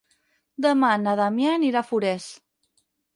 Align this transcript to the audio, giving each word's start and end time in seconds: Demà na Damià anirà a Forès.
Demà 0.65 0.87
na 1.01 1.13
Damià 1.19 1.51
anirà 1.57 1.83
a 1.85 1.87
Forès. 1.91 2.25